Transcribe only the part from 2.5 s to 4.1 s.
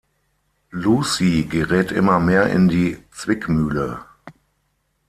die Zwickmühle.